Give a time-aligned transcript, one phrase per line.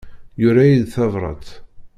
[0.41, 1.47] Yura-yi-d tabrat.